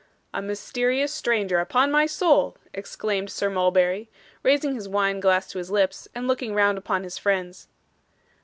'A 0.33 0.41
mysterious 0.41 1.13
stranger, 1.13 1.59
upon 1.59 1.91
my 1.91 2.07
soul!' 2.07 2.57
exclaimed 2.73 3.29
Sir 3.29 3.51
Mulberry, 3.51 4.09
raising 4.41 4.73
his 4.73 4.89
wine 4.89 5.19
glass 5.19 5.47
to 5.51 5.59
his 5.59 5.69
lips, 5.69 6.07
and 6.15 6.27
looking 6.27 6.55
round 6.55 6.79
upon 6.79 7.03
his 7.03 7.19
friends. 7.19 7.67